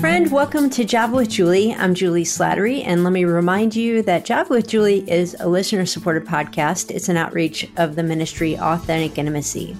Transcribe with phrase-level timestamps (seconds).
[0.00, 0.32] friend.
[0.32, 1.74] Welcome to Java with Juli.
[1.74, 5.84] I'm Juli Slattery, and let me remind you that Java with Juli is a listener
[5.84, 6.90] supported podcast.
[6.90, 9.76] It's an outreach of the ministry Authentic Intimacy.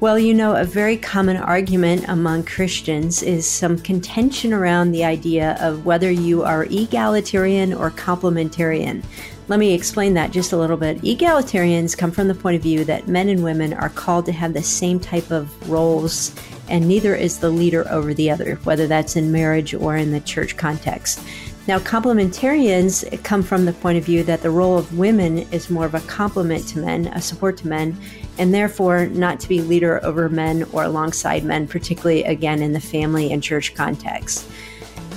[0.00, 5.56] Well, you know, a very common argument among Christians is some contention around the idea
[5.58, 9.02] of whether you are egalitarian or complementarian.
[9.48, 11.00] Let me explain that just a little bit.
[11.00, 14.52] Egalitarians come from the point of view that men and women are called to have
[14.52, 16.34] the same type of roles,
[16.70, 20.20] and neither is the leader over the other, whether that's in marriage or in the
[20.20, 21.20] church context.
[21.68, 25.84] Now, complementarians come from the point of view that the role of women is more
[25.84, 27.96] of a complement to men, a support to men,
[28.38, 32.80] and therefore not to be leader over men or alongside men, particularly again in the
[32.80, 34.48] family and church context.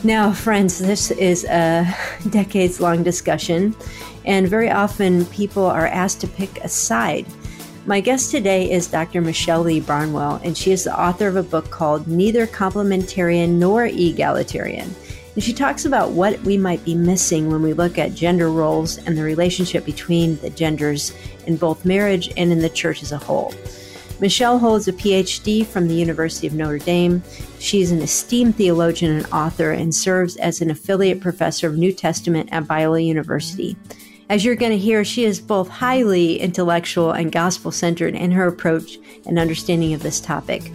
[0.03, 1.87] Now, friends, this is a
[2.29, 3.73] decades long discussion,
[4.25, 7.25] and very often people are asked to pick a side.
[7.85, 9.19] My guest today is Dr.
[9.19, 13.87] Michelle Lee Barnewall, and she is the author of a book called Neither Complementarian Nor
[13.87, 14.95] Egalitarian.
[15.33, 18.99] And she talks about what we might be missing when we look at gender roles
[18.99, 21.13] and the relationship between the genders
[21.45, 23.53] in both marriage and in the church as a whole.
[24.21, 27.21] Michelle holds a PhD from the University of Notre Dame.
[27.59, 31.91] She is an esteemed theologian and author and serves as an affiliate professor of New
[31.91, 33.75] Testament at Biola University.
[34.29, 38.47] As you're going to hear, she is both highly intellectual and gospel centered in her
[38.47, 40.71] approach and understanding of this topic.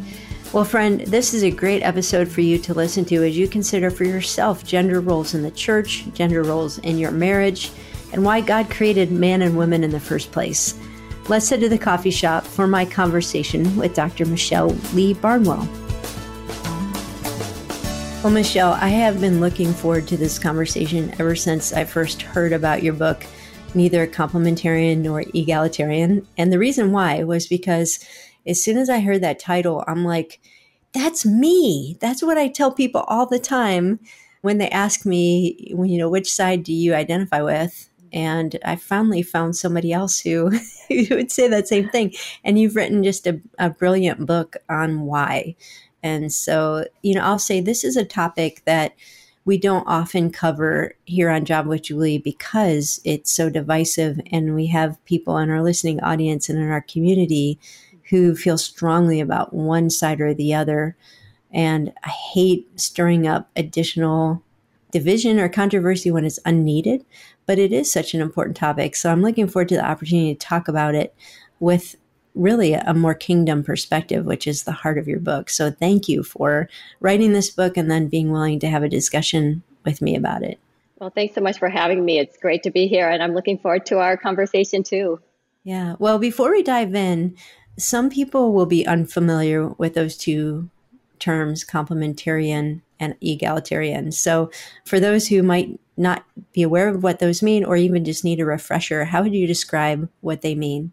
[0.52, 3.90] Well, friend, this is a great episode for you to listen to as you consider
[3.90, 7.70] for yourself gender roles in the church, gender roles in your marriage,
[8.12, 10.78] and why God created man and women in the first place.
[11.28, 14.24] Let's head to the coffee shop for my conversation with Dr.
[14.26, 15.66] Michelle Lee Barnewall.
[18.22, 22.52] Well, Michelle, I have been looking forward to this conversation ever since I first heard
[22.52, 23.24] about your book,
[23.78, 26.26] Neither Complementarian nor Egalitarian.
[26.36, 28.04] And the reason why was because
[28.44, 30.40] as soon as I heard that title, I'm like,
[30.92, 31.96] that's me.
[32.00, 34.00] That's what I tell people all the time
[34.42, 37.88] when they ask me, "When you know, which side do you identify with?
[38.12, 40.50] and I finally found somebody else who,
[40.88, 42.14] who would say that same thing.
[42.44, 45.56] And you've written just a, a brilliant book on why.
[46.02, 48.94] And so, you know, I'll say this is a topic that
[49.48, 54.66] we don't often cover here on Java with Juli because it's so divisive, and we
[54.66, 57.58] have people in our listening audience and in our community
[58.10, 60.98] who feel strongly about one side or the other.
[61.50, 64.42] And I hate stirring up additional
[64.92, 67.06] division or controversy when it's unneeded
[67.48, 68.94] but it is such an important topic.
[68.94, 71.14] So I'm looking forward to the opportunity to talk about it
[71.60, 71.96] with
[72.38, 75.50] really a more kingdom perspective, which is the heart of your book.
[75.50, 76.68] So thank you for
[77.00, 80.58] writing this book and then being willing to have a discussion with me about it.
[80.98, 82.18] Well, thanks so much for having me.
[82.18, 85.20] It's great to be here, and I'm looking forward to our conversation too.
[85.62, 85.96] Yeah.
[85.98, 87.36] Well, before we dive in,
[87.76, 90.70] some people will be unfamiliar with those two
[91.18, 94.10] terms, complementarian and egalitarian.
[94.10, 94.50] So,
[94.84, 98.40] for those who might not be aware of what those mean or even just need
[98.40, 100.92] a refresher, how would you describe what they mean?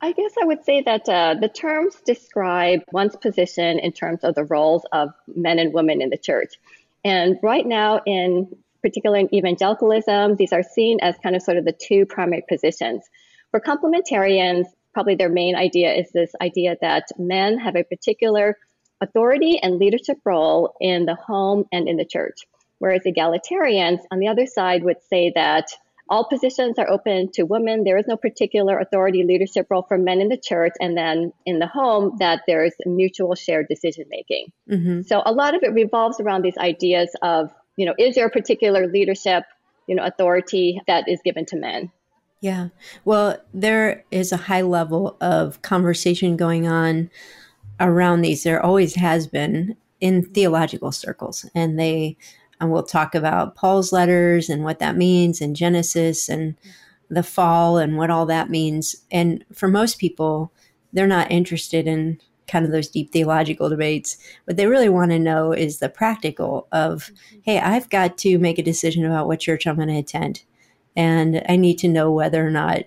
[0.00, 4.34] I guess I would say that uh, the terms describe one's position in terms of
[4.34, 6.54] the roles of men and women in the church.
[7.04, 11.64] And right now, in particular in evangelicalism, these are seen as kind of sort of
[11.64, 13.04] the two primary positions.
[13.50, 18.56] For complementarians, probably their main idea is this idea that men have a particular
[19.00, 22.46] authority and leadership role in the home and in the church.
[22.78, 25.70] Whereas egalitarians, on the other side, would say that
[26.08, 27.84] all positions are open to women.
[27.84, 30.72] There is no particular authority leadership role for men in the church.
[30.80, 34.52] And then in the home, that there's mutual shared decision making.
[34.70, 35.02] Mm-hmm.
[35.02, 38.30] So a lot of it revolves around these ideas of, you know, is there a
[38.30, 39.44] particular leadership,
[39.88, 41.90] you know, authority that is given to men?
[42.40, 42.68] Yeah.
[43.04, 47.10] Well, there is a high level of conversation going on
[47.80, 48.44] around these.
[48.44, 51.48] There always has been in theological circles.
[51.54, 52.16] And they
[52.60, 56.56] and we'll talk about Paul's letters and what that means and Genesis and
[57.08, 58.96] the fall and what all that means.
[59.10, 60.52] And for most people,
[60.92, 64.16] they're not interested in kind of those deep theological debates.
[64.44, 67.38] What they really want to know is the practical of, mm-hmm.
[67.42, 70.44] hey, I've got to make a decision about what church I'm going to attend.
[70.96, 72.84] And I need to know whether or not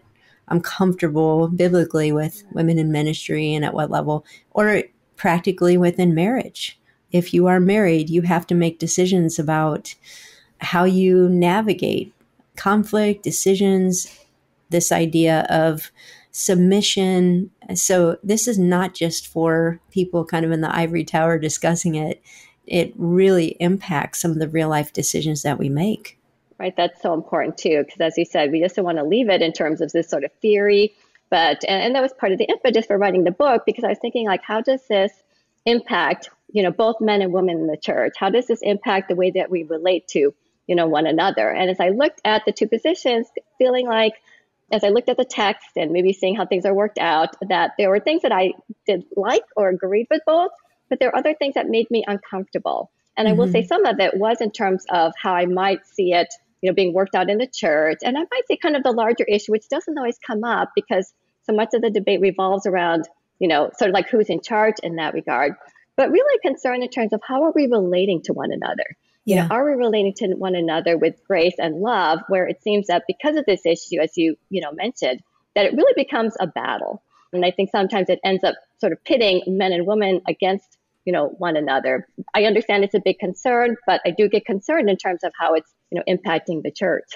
[0.47, 4.83] I'm comfortable biblically with women in ministry and at what level, or
[5.15, 6.78] practically within marriage
[7.11, 9.95] if you are married, you have to make decisions about
[10.59, 12.13] how you navigate
[12.55, 14.19] conflict, decisions,
[14.69, 15.91] this idea of
[16.31, 17.49] submission.
[17.73, 22.21] So, this is not just for people kind of in the ivory tower discussing it,
[22.67, 26.19] it really impacts some of the real life decisions that we make.
[26.59, 29.29] Right, that's so important too, because as you said, we just don't want to leave
[29.29, 30.93] it in terms of this sort of theory.
[31.29, 33.87] But, and, and that was part of the impetus for writing the book, because I
[33.87, 35.11] was thinking, like, how does this
[35.65, 38.13] impact you know, both men and women in the church?
[38.17, 40.33] How does this impact the way that we relate to,
[40.67, 41.49] you know, one another?
[41.49, 44.13] And as I looked at the two positions, feeling like
[44.71, 47.71] as I looked at the text and maybe seeing how things are worked out, that
[47.77, 48.53] there were things that I
[48.85, 50.51] did like or agreed with both,
[50.89, 52.91] but there are other things that made me uncomfortable.
[53.17, 53.33] And mm-hmm.
[53.33, 53.67] I will say mm-hmm.
[53.67, 56.93] some of it was in terms of how I might see it, you know, being
[56.93, 57.99] worked out in the church.
[58.03, 61.13] And I might say kind of the larger issue, which doesn't always come up because
[61.43, 63.07] so much of the debate revolves around,
[63.39, 65.53] you know, sort of like who's in charge in that regard.
[65.99, 68.85] But really concerned in terms of how are we relating to one another?
[69.25, 69.43] Yeah.
[69.43, 72.19] You know, are we relating to one another with grace and love?
[72.29, 75.19] Where it seems that because of this issue, as you you know mentioned,
[75.55, 77.03] that it really becomes a battle.
[77.33, 81.11] And I think sometimes it ends up sort of pitting men and women against you
[81.11, 82.07] know one another.
[82.33, 85.55] I understand it's a big concern, but I do get concerned in terms of how
[85.55, 87.09] it's you know impacting the church.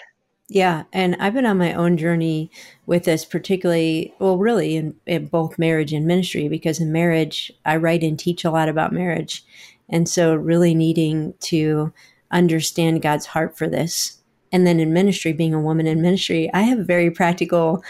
[0.53, 2.51] Yeah, and I've been on my own journey
[2.85, 7.77] with this, particularly, well, really in, in both marriage and ministry, because in marriage, I
[7.77, 9.43] write and teach a lot about marriage.
[9.89, 11.91] And so, really needing to
[12.29, 14.19] understand God's heart for this.
[14.51, 17.83] And then in ministry, being a woman in ministry, I have very practical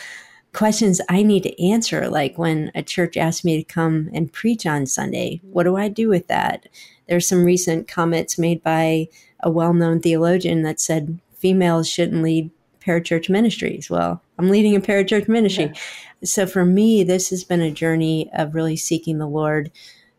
[0.54, 2.08] questions I need to answer.
[2.08, 5.90] Like when a church asks me to come and preach on Sunday, what do I
[5.90, 6.70] do with that?
[7.10, 9.10] There's some recent comments made by
[9.42, 12.50] a well known theologian that said females shouldn't lead
[12.82, 13.90] parachurch ministries.
[13.90, 15.66] Well, I'm leading a parachurch ministry.
[15.66, 15.74] Yeah.
[16.24, 19.70] So for me, this has been a journey of really seeking the Lord.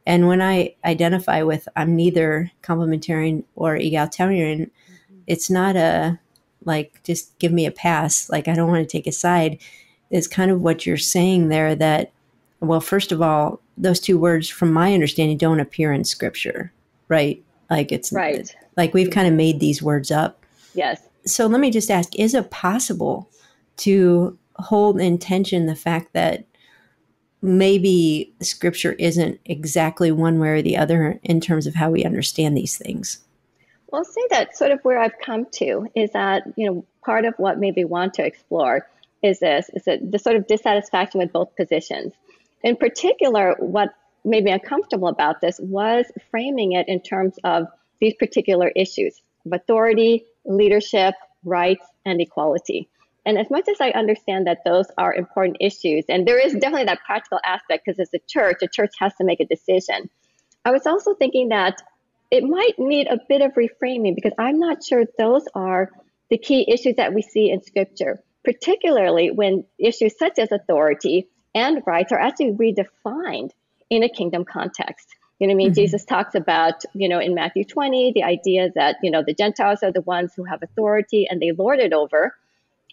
[0.06, 5.16] And when I identify with I'm neither complementarian or egalitarian, mm-hmm.
[5.26, 6.20] it's not a
[6.66, 8.28] like just give me a pass.
[8.28, 9.58] Like I don't want to take a side
[10.10, 12.12] is kind of what you're saying there that,
[12.60, 16.70] well, first of all, those two words, from my understanding, don't appear in scripture,
[17.08, 17.42] right?
[17.70, 18.54] Like it's right.
[18.76, 20.44] Like we've kind of made these words up.
[20.74, 21.00] Yes.
[21.26, 23.30] So let me just ask is it possible
[23.78, 26.44] to hold in tension the fact that
[27.42, 32.56] maybe scripture isn't exactly one way or the other in terms of how we understand
[32.56, 33.18] these things?
[33.88, 37.24] Well, I'll say that sort of where I've come to is that, you know, part
[37.24, 38.88] of what maybe want to explore
[39.22, 42.12] is this is that the sort of dissatisfaction with both positions.
[42.62, 43.94] In particular, what
[44.24, 47.66] made me uncomfortable about this was framing it in terms of
[48.00, 51.14] these particular issues of authority, leadership,
[51.44, 52.88] rights, and equality.
[53.26, 56.84] And as much as I understand that those are important issues, and there is definitely
[56.84, 60.10] that practical aspect because as a church, a church has to make a decision.
[60.64, 61.80] I was also thinking that
[62.30, 65.90] it might need a bit of reframing because I'm not sure those are
[66.30, 71.82] the key issues that we see in scripture particularly when issues such as authority and
[71.86, 73.50] rights are actually redefined
[73.90, 75.08] in a kingdom context.
[75.38, 75.68] You know what I mean?
[75.68, 75.74] Mm-hmm.
[75.74, 79.82] Jesus talks about, you know, in Matthew 20, the idea that, you know, the Gentiles
[79.82, 82.34] are the ones who have authority and they lord it over,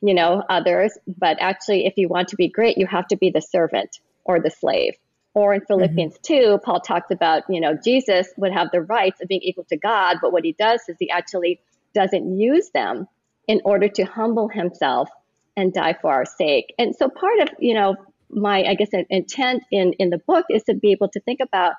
[0.01, 0.97] you know, others.
[1.07, 4.39] But actually, if you want to be great, you have to be the servant or
[4.39, 4.95] the slave.
[5.33, 6.55] Or in Philippians mm-hmm.
[6.55, 9.77] 2, Paul talks about, you know, Jesus would have the rights of being equal to
[9.77, 11.61] God, but what he does is he actually
[11.93, 13.07] doesn't use them
[13.47, 15.09] in order to humble himself
[15.55, 16.73] and die for our sake.
[16.77, 17.95] And so part of, you know,
[18.29, 21.73] my, I guess, intent in, in the book is to be able to think about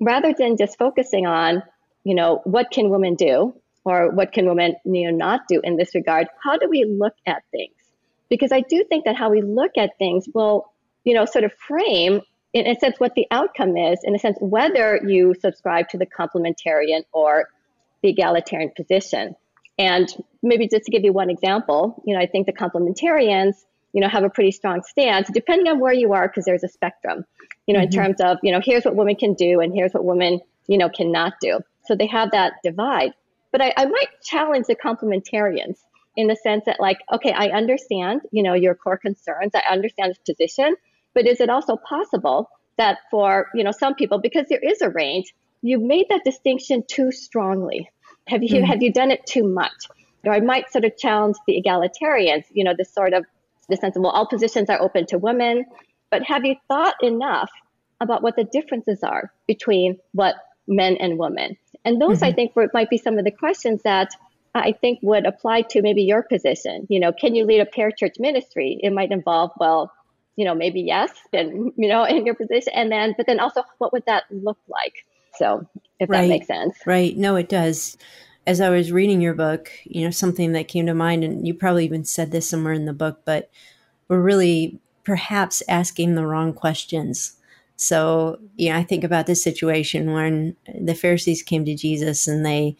[0.00, 1.62] rather than just focusing on,
[2.04, 3.54] you know, what can women do
[3.84, 7.14] or what can women, you know, not do in this regard, how do we look
[7.26, 7.74] at things?
[8.28, 10.72] Because I do think that how we look at things will,
[11.04, 12.20] you know, sort of frame
[12.52, 16.06] in a sense what the outcome is, in a sense, whether you subscribe to the
[16.06, 17.48] complementarian or
[18.02, 19.36] the egalitarian position.
[19.78, 20.08] And
[20.42, 23.54] maybe just to give you one example, you know, I think the complementarians,
[23.92, 26.68] you know, have a pretty strong stance, depending on where you are, because there's a
[26.68, 27.24] spectrum,
[27.66, 27.86] you know, mm-hmm.
[27.86, 30.78] in terms of, you know, here's what women can do and here's what women, you
[30.78, 31.60] know, cannot do.
[31.86, 33.12] So they have that divide.
[33.52, 35.78] But I, I might challenge the complementarians
[36.16, 39.52] in the sense that, like, okay, I understand, you know, your core concerns.
[39.54, 40.76] I understand this position,
[41.14, 44.90] but is it also possible that for, you know, some people, because there is a
[44.90, 47.90] range, you've made that distinction too strongly
[48.26, 48.64] have you mm.
[48.64, 49.88] have you done it too much?
[50.24, 53.24] Or I might sort of challenge the egalitarians, you know, this sort of
[53.68, 55.64] the sense of well, all positions are open to women,
[56.16, 57.50] but have you thought enough
[58.00, 61.58] about what the differences are between what men and women?
[61.84, 62.24] And those, mm-hmm.
[62.24, 64.12] I think, were, might be some of the questions that
[64.54, 66.86] I think would apply to maybe your position.
[66.88, 68.80] You know, can you lead a parachurch ministry?
[68.82, 69.92] It might involve, well,
[70.36, 73.62] you know, maybe yes, and you know, in your position, and then, but then also,
[73.76, 75.04] what would that look like?
[75.34, 75.68] So,
[76.00, 76.78] if right, that makes sense.
[76.86, 77.14] Right.
[77.14, 77.98] No, it does.
[78.46, 81.52] As I was reading your book, you know, something that came to mind, and you
[81.52, 83.50] probably even said this somewhere in the book, but
[84.08, 87.36] we're really perhaps asking the wrong questions.
[87.76, 92.44] So, you know, I think about this situation when the Pharisees came to Jesus and
[92.44, 92.76] they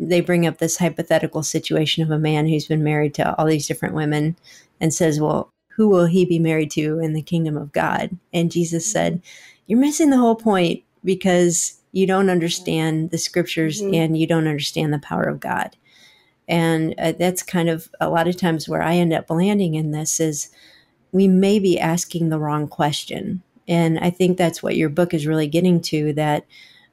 [0.00, 3.66] they bring up this hypothetical situation of a man who's been married to all these
[3.66, 4.36] different women
[4.80, 8.50] and says, "Well, who will he be married to in the kingdom of God?" And
[8.50, 9.22] Jesus said,
[9.66, 13.94] "You're missing the whole point because you don't understand the scriptures mm-hmm.
[13.94, 15.76] and you don't understand the power of God.
[16.48, 19.90] And uh, that's kind of a lot of times where I end up landing in
[19.90, 20.50] this is
[21.12, 23.42] we may be asking the wrong question.
[23.66, 26.46] And I think that's what your book is really getting to that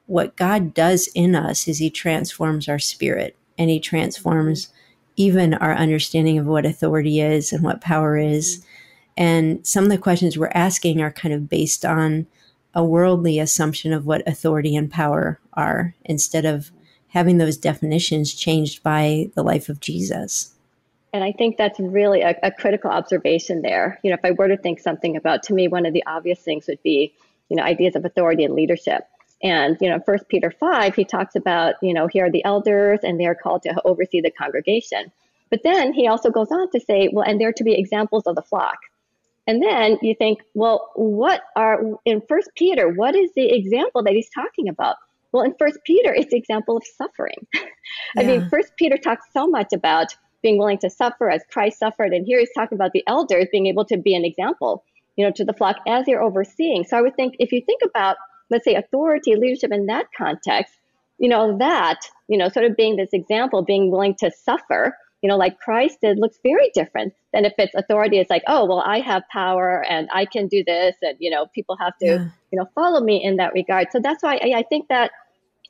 [0.06, 4.68] what God does in us is he transforms our spirit and he transforms
[5.16, 8.58] even our understanding of what authority is and what power is.
[8.58, 8.66] Mm-hmm.
[9.18, 12.26] And some of the questions we're asking are kind of based on
[12.74, 16.70] a worldly assumption of what authority and power are instead of
[17.08, 20.52] having those definitions changed by the life of Jesus.
[21.16, 23.98] And I think that's really a, a, critical observation there.
[24.02, 26.40] You know, if I were to think something about, to me, one of the obvious
[26.40, 27.14] things would be,
[27.48, 29.04] you know, ideas of authority and leadership.
[29.42, 33.00] And, you know, First Peter 5, he talks about, you know, here are the elders
[33.02, 35.10] and they are called to oversee the congregation.
[35.50, 38.34] But then he also goes on to say, well, and they're to be examples of
[38.34, 38.76] the flock.
[39.46, 42.90] And then you think, well, what are in First Peter?
[42.90, 44.96] What is the example that he's talking about?
[45.32, 47.46] Well, in First Peter, it's the example of suffering.
[47.54, 48.26] I yeah.
[48.26, 52.26] mean, First Peter talks so much about being willing to suffer as Christ suffered, and
[52.26, 54.84] here he's talking about the elders being able to be an example,
[55.16, 56.84] you know, to the flock as they're overseeing.
[56.84, 58.16] So I would think if you think about,
[58.50, 60.74] let's say, authority, leadership in that context,
[61.18, 65.28] you know, that you know, sort of being this example, being willing to suffer you
[65.28, 68.18] know, like Christ did, looks very different than if it's authority.
[68.18, 71.46] It's like, oh, well, I have power and I can do this, and you know,
[71.54, 72.28] people have to, yeah.
[72.52, 73.88] you know, follow me in that regard.
[73.90, 75.10] So that's why I, I think that,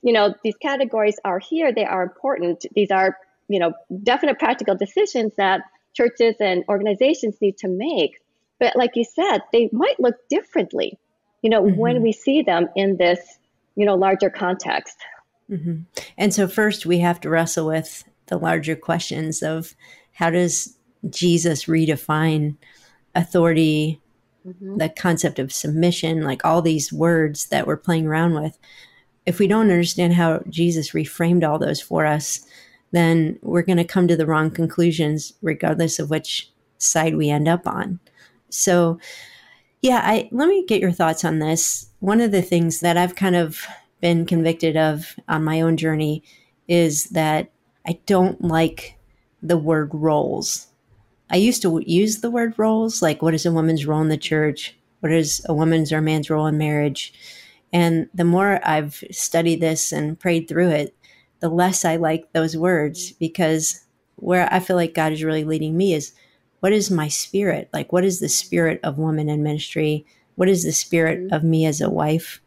[0.03, 1.73] you know, these categories are here.
[1.73, 2.67] They are important.
[2.75, 3.17] These are,
[3.49, 3.73] you know,
[4.03, 5.63] definite practical decisions that
[5.95, 8.21] churches and organizations need to make.
[8.59, 10.99] But like you said, they might look differently,
[11.43, 11.77] you know, mm-hmm.
[11.77, 13.39] when we see them in this,
[13.75, 14.97] you know, larger context.
[15.51, 15.83] Mm-hmm.
[16.19, 19.75] And so first we have to wrestle with the larger questions of
[20.13, 20.77] how does
[21.09, 22.57] Jesus redefine
[23.15, 24.01] authority,
[24.47, 24.79] mm-hmm.
[24.79, 28.59] the concept of submission, like all these words that we're playing around with.
[29.25, 32.47] If we don't understand how Jesus reframed all those for us,
[32.97, 37.49] then we're going to come to the wrong conclusions, regardless of which side we end
[37.49, 38.01] up on.
[38.49, 38.99] So,
[39.83, 41.89] yeah, I let me get your thoughts on this.
[42.01, 43.67] One of the things that I've kind of
[44.01, 46.23] been convicted of on my own journey
[46.69, 47.51] is that
[47.87, 48.99] I don't like
[49.43, 50.67] the word roles.
[51.31, 54.17] I used to use the word roles, like what is a woman's role in the
[54.17, 54.77] church?
[55.01, 57.13] What is a woman's or man's role in marriage?
[57.73, 60.95] And the more I've studied this and prayed through it,
[61.41, 63.85] the less I like those words because
[64.17, 66.13] where I feel like God is really leading me is
[66.61, 67.69] what is my spirit?
[67.73, 70.07] Like, what is the spirit of woman in ministry?
[70.37, 72.41] What is the spirit of me as a wife?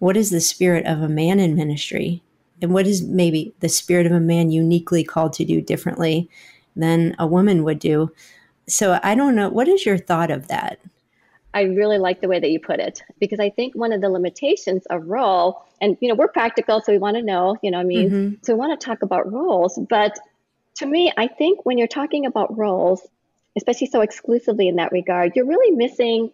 [0.00, 2.22] What is the spirit of a man in ministry?
[2.62, 6.28] and what is maybe the spirit of a man uniquely called to do differently
[6.76, 8.10] than a woman would do
[8.68, 10.80] so i don't know what is your thought of that
[11.54, 14.08] i really like the way that you put it because i think one of the
[14.08, 17.78] limitations of role and you know we're practical so we want to know you know
[17.78, 18.34] i mean mm-hmm.
[18.42, 20.18] so we want to talk about roles but
[20.74, 23.06] to me i think when you're talking about roles
[23.56, 26.30] especially so exclusively in that regard you're really missing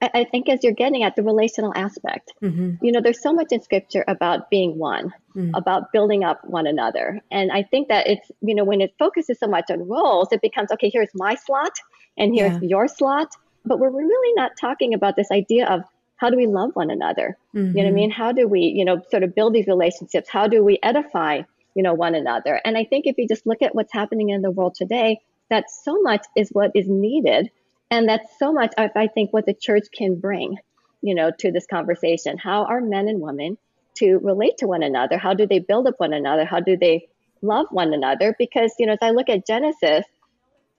[0.00, 2.84] I, think as you're getting at the relational aspect, mm-hmm.
[2.84, 5.54] you know, there's so much in scripture about being one, mm-hmm.
[5.54, 7.20] about building up one another.
[7.30, 10.40] And I think that it's, you know, when it focuses so much on roles, it
[10.40, 11.72] becomes, okay, here's my slot
[12.16, 12.68] and here's yeah.
[12.68, 13.34] your slot.
[13.68, 15.82] But we're really not talking about this idea of
[16.16, 17.36] how do we love one another?
[17.54, 17.58] Mm-hmm.
[17.58, 17.94] You know what I mm-hmm.
[17.94, 18.10] mean?
[18.10, 20.28] How do we, you know, sort of build these relationships?
[20.28, 21.42] How do we edify,
[21.74, 22.60] you know, one another?
[22.64, 25.20] And I think if you just look at what's happening in the world today,
[25.50, 27.50] that so much is what is needed
[27.90, 30.58] and that's so much of, I think, what the church can bring,
[31.00, 32.36] you know, to this conversation.
[32.36, 33.56] How are men and women
[33.96, 35.16] to relate to one another?
[35.16, 36.44] How do they build up one another?
[36.44, 37.08] How do they
[37.40, 38.34] love one another?
[38.38, 40.04] Because, you know, as I look at Genesis,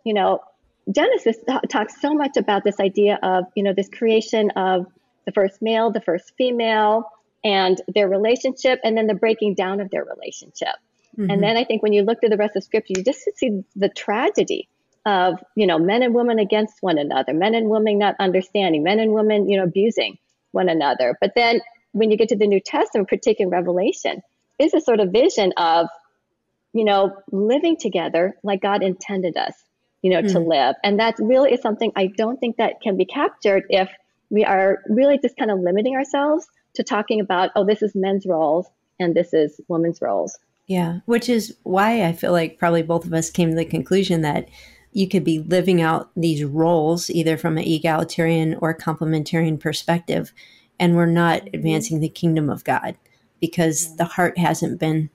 [0.03, 0.39] you know,
[0.91, 1.37] Genesis
[1.69, 4.87] talks so much about this idea of, you know, this creation of
[5.25, 7.03] the first male, the first female,
[7.43, 10.75] and their relationship, and then the breaking down of their relationship.
[11.17, 11.29] Mm-hmm.
[11.29, 13.63] And then I think when you look through the rest of scripture, you just see
[13.75, 14.67] the tragedy
[15.05, 18.99] of you know men and women against one another men and women not understanding men
[18.99, 20.17] and women you know abusing
[20.51, 21.61] one another but then
[21.93, 24.21] when you get to the new testament particularly revelation
[24.59, 25.87] is a sort of vision of
[26.73, 29.53] you know living together like god intended us
[30.01, 30.31] you know mm.
[30.31, 30.49] to hmm.
[30.49, 33.89] live and that really is something i don't think that can be captured if
[34.29, 38.25] we are really just kind of limiting ourselves to talking about oh this is men's
[38.25, 38.67] roles
[38.99, 40.37] and this is women's roles
[40.67, 44.21] yeah which is why i feel like probably both of us came to the conclusion
[44.21, 44.47] that
[44.91, 50.33] you could be living out these roles either from an egalitarian or complementarian perspective
[50.79, 51.55] and we're not mm-hmm.
[51.55, 52.95] advancing the kingdom of god
[53.39, 55.09] because the heart hasn't been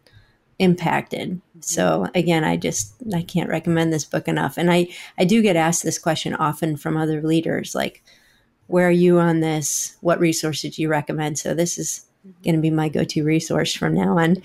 [0.58, 1.60] impacted mm-hmm.
[1.60, 4.86] so again i just i can't recommend this book enough and i
[5.18, 8.02] i do get asked this question often from other leaders like
[8.66, 12.06] where are you on this what resources do you recommend so this is
[12.42, 14.36] going to be my go to resource from now on.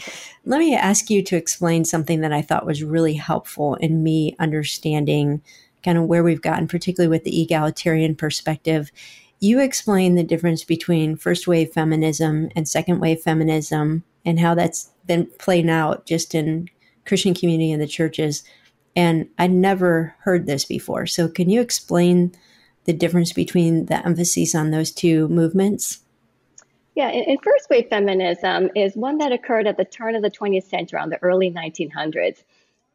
[0.46, 4.36] Let me ask you to explain something that I thought was really helpful in me
[4.40, 5.42] understanding
[5.84, 8.92] kind of where we've gotten, particularly with the egalitarian perspective.
[9.40, 14.92] You explain the difference between first wave feminism and second wave feminism and how that's
[15.10, 16.70] been playing out just in
[17.06, 18.44] Christian community and the churches.
[18.96, 21.06] And I'd never heard this before.
[21.08, 22.34] So, can you explain
[22.86, 26.00] the difference between the emphases on those two movements?
[26.96, 30.64] Yeah, in, first wave feminism is one that occurred at the turn of the 20th
[30.64, 32.44] century, around the early 1900s.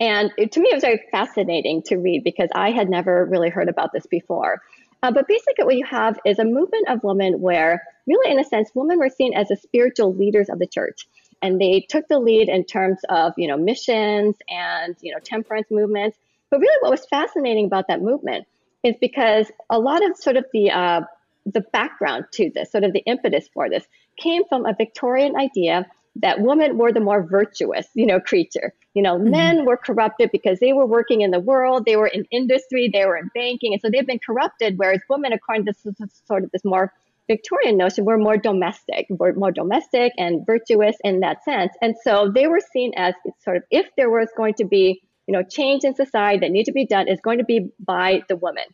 [0.01, 3.69] And to me, it was very fascinating to read because I had never really heard
[3.69, 4.61] about this before.
[5.03, 8.45] Uh, but basically, what you have is a movement of women where, really, in a
[8.45, 11.07] sense, women were seen as the spiritual leaders of the church,
[11.45, 15.71] and they took the lead in terms of, you know, missions and you know, temperance
[15.71, 16.17] movements.
[16.51, 18.47] But really, what was fascinating about that movement
[18.83, 21.03] is because a lot of sort of the uh,
[21.45, 23.85] the background to this, sort of the impetus for this,
[24.17, 25.87] came from a Victorian idea
[26.17, 28.73] that women were the more virtuous, you know, creature.
[28.95, 29.31] You know, mm-hmm.
[29.31, 33.05] men were corrupted because they were working in the world, they were in industry, they
[33.05, 34.79] were in banking, and so they've been corrupted.
[34.79, 36.91] Whereas women, according to this, sort of this more
[37.27, 41.73] Victorian notion, were more domestic, were more domestic and virtuous in that sense.
[41.81, 45.33] And so they were seen as sort of if there was going to be, you
[45.33, 48.37] know, change in society that need to be done, is going to be by the
[48.37, 48.65] woman.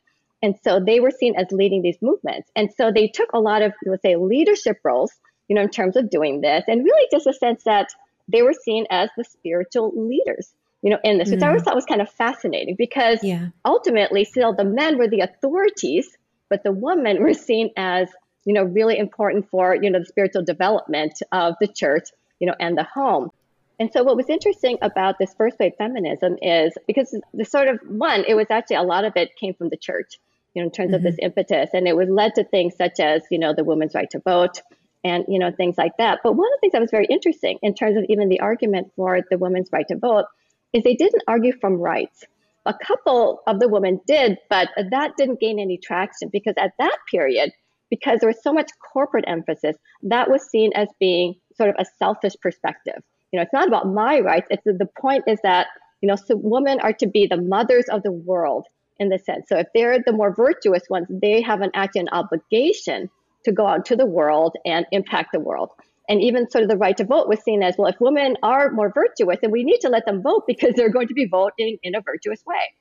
[0.43, 2.51] And so they were seen as leading these movements.
[2.57, 5.13] And so they took a lot of, let's say, leadership roles,
[5.49, 7.89] you know, in terms of doing this, and really just a sense that
[8.29, 10.53] they were seen as the spiritual leaders,
[10.83, 11.43] you know, in this, which mm.
[11.45, 11.67] I always mm.
[11.67, 13.49] thought was kind of fascinating because yeah.
[13.65, 16.17] ultimately, still the men were the authorities,
[16.49, 18.09] but the women were seen as,
[18.45, 22.55] you know, really important for, you know, the spiritual development of the church, you know,
[22.59, 23.31] and the home.
[23.79, 27.81] And so, what was interesting about this first wave feminism is because the sort of
[27.87, 30.19] one, it was actually a lot of it came from the church
[30.55, 30.97] you know, in terms mm-hmm.
[30.97, 31.27] of this mm-hmm.
[31.27, 31.71] impetus.
[31.73, 34.61] And it was led to things such as, you know, the women's right to vote
[35.05, 36.21] and, you know, things like that.
[36.23, 38.93] But one of the things that was very interesting in terms of even the argument
[38.97, 40.27] for the women's right to vote
[40.73, 42.25] is they didn't argue from rights.
[42.67, 46.99] A couple of the women did, but that didn't gain any traction because at that
[47.11, 47.53] period,
[47.91, 51.85] because there was so much corporate emphasis, that was seen as being sort of a
[51.99, 53.03] selfish perspective.
[53.33, 54.47] You know, it's not about my rights.
[54.51, 55.67] It's the point is that
[56.01, 58.67] you know, so women are to be the mothers of the world
[58.99, 59.49] in the sense.
[59.49, 63.11] So if they're the more virtuous ones, they have an actually an obligation
[63.45, 65.71] to go out to the world and impact the world.
[66.09, 68.71] And even sort of the right to vote was seen as well, if women are
[68.71, 71.79] more virtuous, then we need to let them vote because they're going to be voting
[71.83, 72.75] in a virtuous way.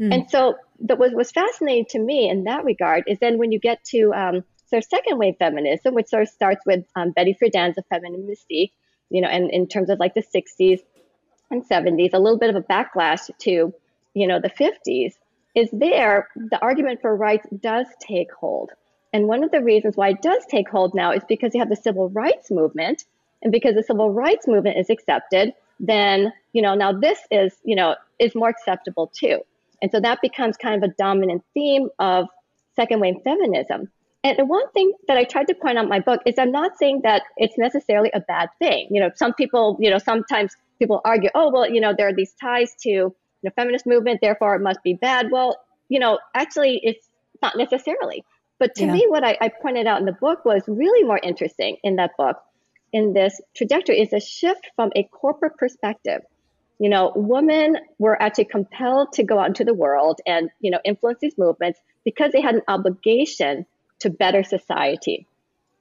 [0.00, 0.14] Mm.
[0.14, 3.60] And so that was, was fascinating to me in that regard is then when you
[3.60, 7.78] get to um, of second wave feminism, which sort of starts with um, Betty Friedan's
[7.78, 8.72] A Feminine Mystique,
[9.10, 10.80] you know, and in terms of like the 60s
[11.50, 13.72] and 70s, a little bit of a backlash to,
[14.14, 15.14] you know, the 50s
[15.54, 18.70] is there, the argument for rights does take hold.
[19.12, 21.68] And one of the reasons why it does take hold now is because you have
[21.68, 23.04] the civil rights movement.
[23.42, 27.76] And because the civil rights movement is accepted, then, you know, now this is, you
[27.76, 29.40] know, is more acceptable too.
[29.80, 32.26] And so that becomes kind of a dominant theme of
[32.74, 33.90] second wave feminism.
[34.24, 36.50] And the one thing that I tried to point out in my book is I'm
[36.50, 38.88] not saying that it's necessarily a bad thing.
[38.90, 42.14] You know, some people, you know, sometimes people argue, oh, well, you know, there are
[42.14, 45.30] these ties to the feminist movement, therefore it must be bad.
[45.30, 45.58] Well,
[45.90, 47.06] you know, actually, it's
[47.42, 48.24] not necessarily.
[48.58, 48.92] But to yeah.
[48.92, 52.16] me, what I, I pointed out in the book was really more interesting in that
[52.16, 52.42] book,
[52.94, 56.22] in this trajectory, is a shift from a corporate perspective.
[56.78, 60.80] You know, women were actually compelled to go out into the world and, you know,
[60.82, 63.66] influence these movements because they had an obligation
[64.00, 65.26] to better society.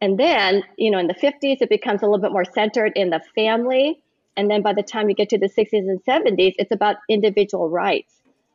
[0.02, 3.10] And then, you know, in the 50s, it becomes a little bit more centered in
[3.10, 4.04] the family
[4.36, 7.70] and then by the time you get to the 60s and 70s, it's about individual
[7.70, 8.14] rights.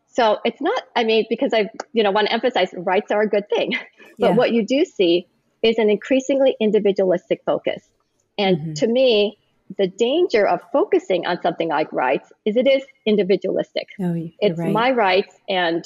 [0.08, 3.28] So it's not, I mean, because I, you know, want to emphasize rights are a
[3.28, 3.76] good thing.
[4.18, 4.34] but yeah.
[4.34, 5.26] what you do see
[5.62, 7.88] is an increasingly individualistic focus.
[8.36, 8.72] And mm-hmm.
[8.74, 9.38] to me,
[9.76, 13.88] the danger of focusing on something like rights is it is individualistic.
[14.00, 14.72] Oh, it's right.
[14.72, 15.84] my rights and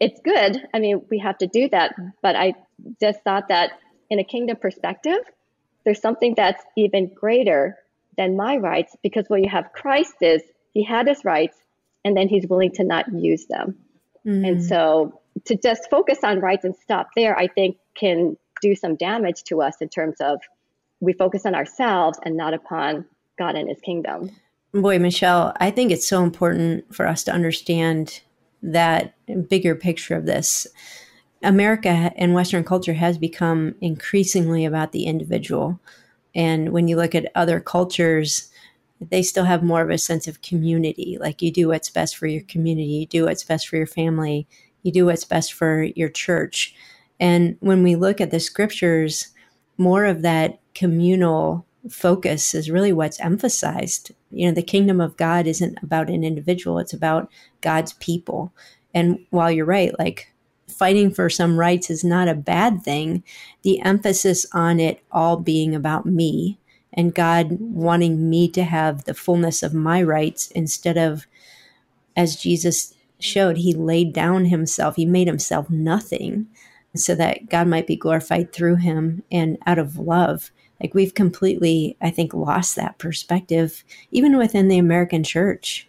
[0.00, 0.62] it's good.
[0.74, 1.94] I mean, we have to do that.
[2.22, 2.54] But I
[3.00, 3.72] just thought that
[4.10, 5.18] in a kingdom perspective,
[5.84, 7.76] there's something that's even greater
[8.16, 11.56] than my rights because what you have Christ is he had his rights
[12.04, 13.76] and then he's willing to not use them.
[14.26, 14.48] Mm.
[14.48, 18.96] And so to just focus on rights and stop there, I think can do some
[18.96, 20.40] damage to us in terms of
[21.00, 23.04] we focus on ourselves and not upon
[23.38, 24.30] God and his kingdom.
[24.72, 28.20] Boy, Michelle, I think it's so important for us to understand
[28.62, 29.14] that
[29.48, 30.66] bigger picture of this.
[31.42, 35.78] America and Western culture has become increasingly about the individual.
[36.34, 38.50] And when you look at other cultures,
[39.00, 41.18] they still have more of a sense of community.
[41.20, 44.46] Like you do what's best for your community, you do what's best for your family,
[44.82, 46.74] you do what's best for your church.
[47.20, 49.28] And when we look at the scriptures,
[49.78, 54.12] more of that communal focus is really what's emphasized.
[54.30, 58.52] You know, the kingdom of God isn't about an individual, it's about God's people.
[58.94, 60.32] And while you're right, like
[60.68, 63.22] fighting for some rights is not a bad thing,
[63.62, 66.58] the emphasis on it all being about me
[66.92, 71.26] and God wanting me to have the fullness of my rights instead of,
[72.16, 76.46] as Jesus showed, he laid down himself, he made himself nothing
[76.94, 80.50] so that God might be glorified through him and out of love.
[80.80, 85.88] Like we've completely, I think, lost that perspective, even within the American church.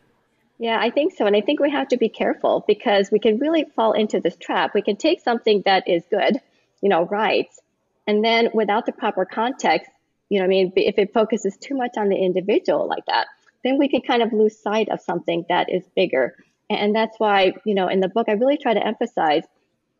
[0.60, 1.26] Yeah, I think so.
[1.26, 4.36] And I think we have to be careful because we can really fall into this
[4.38, 4.74] trap.
[4.74, 6.38] We can take something that is good,
[6.82, 7.60] you know, rights,
[8.08, 9.92] and then without the proper context,
[10.30, 13.28] you know, I mean, if it focuses too much on the individual like that,
[13.64, 16.36] then we can kind of lose sight of something that is bigger.
[16.70, 19.44] And that's why, you know, in the book, I really try to emphasize,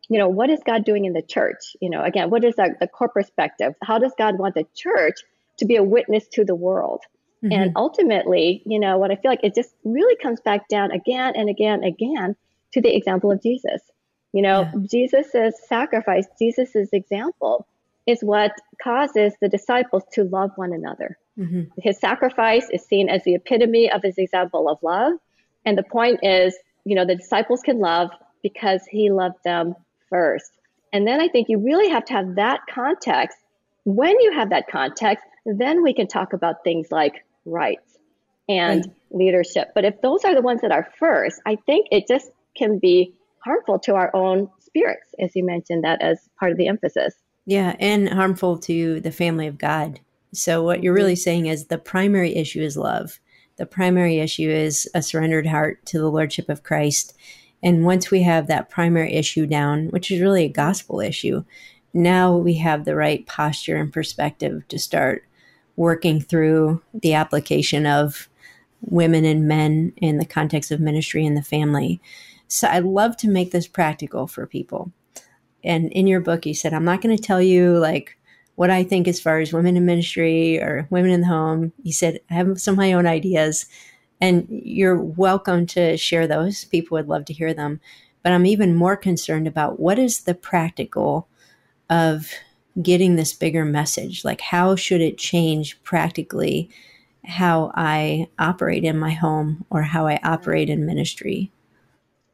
[0.08, 1.76] you know, what is God doing in the church?
[1.80, 3.74] You know, again, what is the, the core perspective?
[3.82, 5.20] How does God want the church
[5.58, 7.02] to be a witness to the world?
[7.44, 7.52] Mm-hmm.
[7.52, 11.34] And ultimately, you know, what I feel like it just really comes back down again
[11.36, 12.36] and again, and again
[12.72, 13.82] to the example of Jesus.
[14.32, 14.80] You know, yeah.
[14.90, 17.66] Jesus's sacrifice, Jesus's example
[18.06, 21.18] is what causes the disciples to love one another.
[21.38, 21.64] Mm-hmm.
[21.80, 25.12] His sacrifice is seen as the epitome of his example of love.
[25.64, 28.10] And the point is, you know, the disciples can love
[28.42, 29.74] because he loved them
[30.08, 30.52] first.
[30.92, 33.38] And then I think you really have to have that context.
[33.84, 37.98] When you have that context, then we can talk about things like rights
[38.48, 38.94] and right.
[39.10, 39.72] leadership.
[39.74, 43.14] But if those are the ones that are first, I think it just can be
[43.40, 47.14] harmful to our own spirits, as you mentioned that as part of the emphasis.
[47.46, 50.00] Yeah, and harmful to the family of God.
[50.34, 51.20] So, what you're really mm-hmm.
[51.20, 53.20] saying is the primary issue is love.
[53.56, 57.16] The primary issue is a surrendered heart to the Lordship of Christ.
[57.62, 61.44] And once we have that primary issue down, which is really a gospel issue,
[61.92, 65.24] now we have the right posture and perspective to start
[65.76, 68.28] working through the application of
[68.80, 72.00] women and men in the context of ministry and the family.
[72.46, 74.92] So I love to make this practical for people.
[75.64, 78.16] And in your book, you said, I'm not going to tell you like
[78.54, 81.72] what I think as far as women in ministry or women in the home.
[81.82, 83.66] You said, I have some of my own ideas,
[84.20, 86.64] and you're welcome to share those.
[86.64, 87.80] People would love to hear them.
[88.22, 91.28] But I'm even more concerned about what is the practical
[91.88, 92.32] of
[92.80, 94.24] getting this bigger message?
[94.24, 96.70] Like, how should it change practically
[97.24, 101.50] how I operate in my home or how I operate in ministry?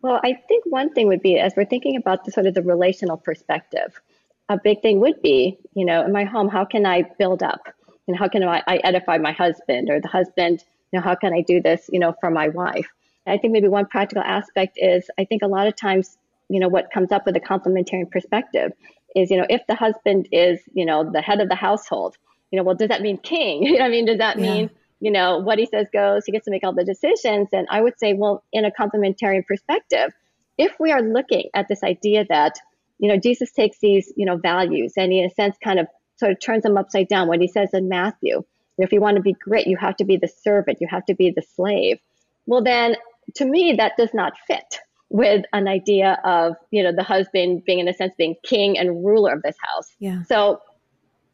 [0.03, 2.62] Well, I think one thing would be as we're thinking about the sort of the
[2.62, 4.01] relational perspective,
[4.49, 7.62] a big thing would be, you know, in my home, how can I build up?
[8.07, 10.62] And how can I, I edify my husband or the husband,
[10.94, 12.87] know, how can I do this, you know, for my wife?
[13.26, 16.16] I think maybe one practical aspect is I think a lot of times,
[16.48, 18.72] you know, what comes up with a complementarian perspective
[19.16, 22.16] is, you know, if the husband is, you know, the head of the household,
[22.50, 23.62] you know, well, does that mean king?
[23.66, 24.52] You know, I mean, does that yeah.
[24.52, 27.48] mean, you know, what he says goes, he gets to make all the decisions?
[27.52, 30.12] And I would say, well, in a complementarian perspective,
[30.59, 32.59] if we are looking at this idea that,
[32.98, 35.87] you know, Jesus takes these, you know, values and he, in a sense, kind of
[36.16, 37.28] sort of turns them upside down.
[37.28, 38.44] What he says in Matthew,
[38.79, 41.15] if you want to be great, you have to be the servant, you have to
[41.15, 41.99] be the slave.
[42.47, 42.97] Well, then
[43.37, 47.79] to me, that does not fit with an idea of you know the husband being
[47.79, 49.89] in a sense being king and ruler of this house.
[49.99, 50.23] Yeah.
[50.25, 50.61] So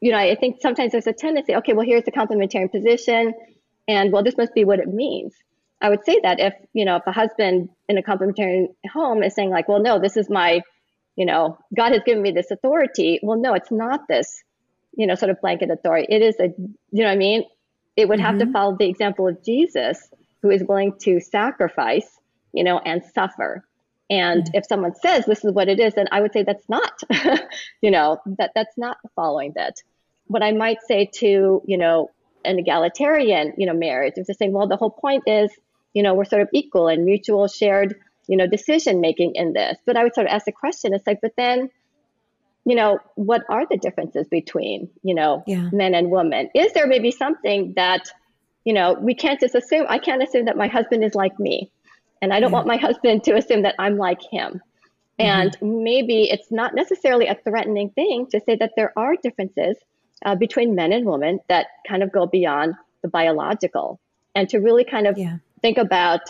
[0.01, 3.35] you know i think sometimes there's a tendency okay well here's the complementarian position
[3.87, 5.35] and well this must be what it means.
[5.83, 9.35] I would say that if you know if a husband in a complementarian home is
[9.35, 10.63] saying like well no this is my
[11.17, 13.21] you know god has given me this authority.
[13.23, 14.43] Well no it's not this
[14.97, 17.45] you know sort of blanket authority it is a you know what i mean
[17.97, 18.47] it would have mm-hmm.
[18.47, 20.09] to follow the example of jesus
[20.43, 22.21] who is willing to sacrifice
[22.53, 23.65] you know, and suffer.
[24.09, 24.57] And mm-hmm.
[24.57, 27.01] if someone says this is what it is, then I would say that's not,
[27.81, 29.77] you know, that that's not following that.
[30.27, 32.11] What I might say to, you know,
[32.45, 35.51] an egalitarian, you know, marriage is to say, well, the whole point is,
[35.93, 39.77] you know, we're sort of equal and mutual shared, you know, decision making in this.
[39.85, 41.71] But I would sort of ask the question, it's like, but then,
[42.65, 45.69] you know, what are the differences between, you know, yeah.
[45.73, 46.51] men and women?
[46.55, 48.11] Is there maybe something that,
[48.65, 51.71] you know, we can't just assume, I can't assume that my husband is like me
[52.21, 54.61] and I don't want my husband to assume that I'm like him.
[55.19, 55.85] And mm-hmm.
[55.85, 59.77] maybe it's not necessarily a threatening thing to say that there are differences
[60.25, 64.01] uh, between men and women that kind of go beyond the biological
[64.35, 65.39] and to really kind of yeah.
[65.63, 66.21] think about,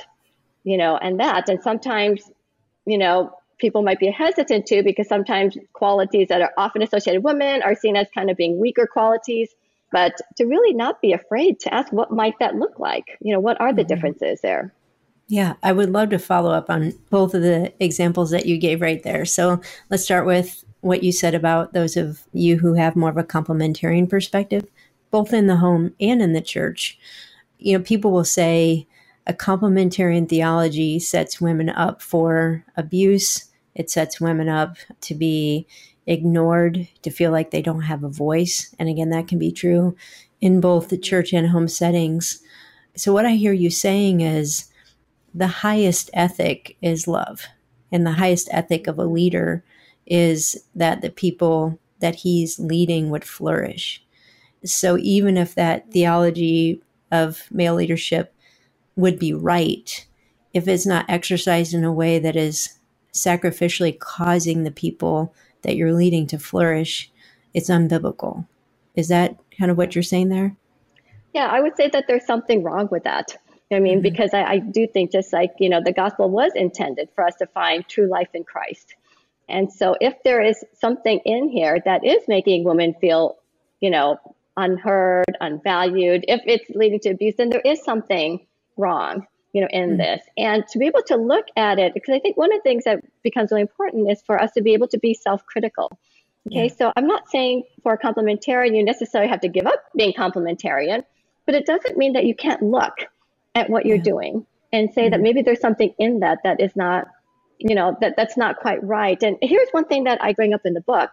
[0.65, 1.49] you know, and that.
[1.49, 2.31] And sometimes,
[2.87, 7.35] you know, people might be hesitant to because sometimes qualities that are often associated with
[7.35, 9.51] women are seen as kind of being weaker qualities.
[9.93, 13.19] But to really not be afraid to ask what might that look like?
[13.21, 13.89] You know, what are the mm-hmm.
[13.89, 14.73] differences there?
[15.29, 18.81] Yeah, I would love to follow up on both of the examples that you gave
[18.81, 19.25] right there.
[19.25, 23.17] So let's start with what you said about those of you who have more of
[23.17, 24.67] a complementarian perspective.
[25.11, 26.99] both in the home and in the church.
[27.59, 28.87] You know, people will say
[29.27, 35.67] a complementarian theology sets women up for abuse, it sets women up to be
[36.07, 38.75] ignored, to feel like they don't have a voice.
[38.79, 39.97] And again, that can be true
[40.41, 42.43] in both the church and home settings.
[42.97, 44.71] So, what I hear you saying is
[45.35, 47.47] the highest ethic is love,
[47.93, 49.65] and the highest ethic of a leader
[50.07, 54.05] is that the people that he's leading would flourish.
[54.65, 58.35] So, even if that theology of male leadership
[58.97, 60.07] would be right,
[60.53, 62.80] if it's not exercised in a way that is
[63.13, 67.11] sacrificially causing the people that you're leading to flourish,
[67.55, 68.47] it's unbiblical.
[68.95, 70.57] Is that kind of what you're saying there?
[71.33, 73.37] Yeah, I would say that there's something wrong with that.
[73.73, 74.03] I mean, mm-hmm.
[74.03, 77.37] because I, I, do think just like, you know, the gospel was intended for us
[77.37, 78.97] to find true life in Christ.
[79.49, 83.39] And so if there is something in here that is making women feel,
[83.81, 84.19] you know,
[84.57, 88.45] unheard, unvalued, if it's leading to abuse, then there is something
[88.77, 89.99] wrong, you know, in mm-hmm.
[89.99, 90.23] this.
[90.37, 92.85] And to be able to look at it, because I think one of the things
[92.85, 95.91] that becomes really important is for us to be able to be self critical.
[96.49, 96.75] Okay, yeah.
[96.75, 101.05] so I'm not saying for a complementarian you necessarily have to give up being complementarian,
[101.47, 102.95] but it doesn't mean that you can't look
[103.55, 104.03] at what you're yeah.
[104.03, 105.11] doing and say mm-hmm.
[105.11, 107.09] that maybe there's something in that that is not,
[107.59, 109.23] you know, that that's not quite right.
[109.23, 111.11] And here's one thing that I bring up in the book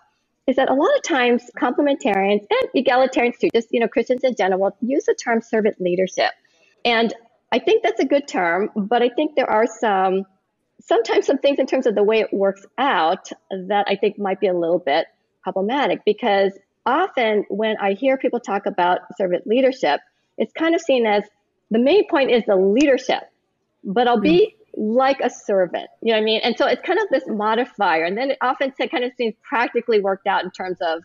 [0.47, 4.35] is that a lot of times complementarians and egalitarians too, just you know Christians in
[4.35, 6.31] general, use the term servant leadership,
[6.85, 7.13] and
[7.51, 10.25] I think that's a good term, but I think there are some
[10.81, 14.39] sometimes some things in terms of the way it works out that I think might
[14.39, 15.07] be a little bit
[15.43, 16.53] problematic because
[16.85, 20.01] often when I hear people talk about servant leadership,
[20.37, 21.23] it's kind of seen as
[21.71, 23.23] the main point is the leadership,
[23.83, 24.73] but I'll be mm.
[24.77, 25.89] like a servant.
[26.01, 26.41] You know what I mean?
[26.43, 28.05] And so it's kind of this modifier.
[28.05, 31.03] And then it often kind of seems practically worked out in terms of,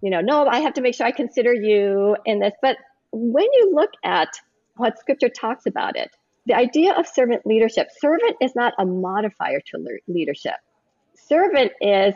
[0.00, 2.54] you know, no, I have to make sure I consider you in this.
[2.62, 2.76] But
[3.12, 4.28] when you look at
[4.78, 6.10] what scripture talks about it,
[6.46, 10.54] the idea of servant leadership, servant is not a modifier to le- leadership.
[11.14, 12.14] Servant is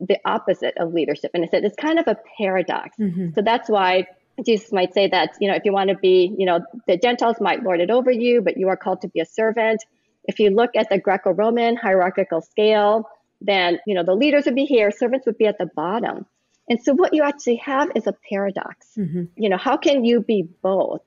[0.00, 1.30] the opposite of leadership.
[1.34, 2.96] And it's, it's kind of a paradox.
[2.98, 3.30] Mm-hmm.
[3.34, 4.06] So that's why
[4.44, 7.36] Jesus might say that, you know, if you want to be, you know, the Gentiles
[7.40, 9.84] might lord it over you, but you are called to be a servant.
[10.24, 13.08] If you look at the Greco Roman hierarchical scale,
[13.40, 16.26] then, you know, the leaders would be here, servants would be at the bottom.
[16.68, 18.88] And so what you actually have is a paradox.
[18.96, 19.24] Mm-hmm.
[19.36, 21.02] You know, how can you be both?